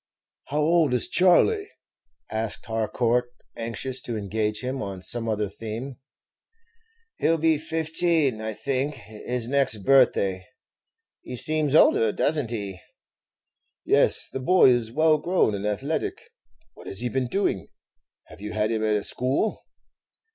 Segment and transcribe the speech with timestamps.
[0.45, 1.69] "How old is Charley?"
[2.31, 5.97] asked Harcourt, anxious to engage him on some other theme.
[7.17, 10.47] "He 'll be fifteen, I think, his next birthday;
[11.21, 12.79] he seems older, does n't he?"
[13.85, 16.17] "Yes, the boy is well grown and athletic.
[16.73, 17.67] What has he been doing
[18.25, 19.63] have you had him at a school?"